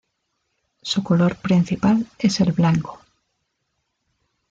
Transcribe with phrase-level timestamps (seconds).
[0.81, 2.99] Su color principal es el blanco.